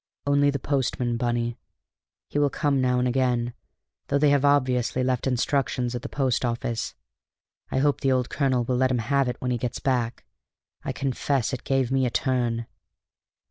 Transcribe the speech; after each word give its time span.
"Only 0.25 0.49
the 0.49 0.57
postman, 0.57 1.15
Bunny! 1.17 1.59
He 2.27 2.39
will 2.39 2.49
come 2.49 2.81
now 2.81 2.97
and 2.97 3.07
again, 3.07 3.53
though 4.07 4.17
they 4.17 4.31
have 4.31 4.43
obviously 4.43 5.03
left 5.03 5.27
instructions 5.27 5.93
at 5.93 6.01
the 6.01 6.09
post 6.09 6.43
office. 6.43 6.95
I 7.69 7.77
hope 7.77 8.01
the 8.01 8.11
old 8.11 8.27
colonel 8.27 8.63
will 8.63 8.77
let 8.77 8.87
them 8.87 8.97
have 8.97 9.27
it 9.27 9.35
when 9.39 9.51
he 9.51 9.59
gets 9.59 9.77
back. 9.77 10.25
I 10.83 10.91
confess 10.91 11.53
it 11.53 11.63
gave 11.63 11.91
me 11.91 12.07
a 12.07 12.09
turn." 12.09 12.65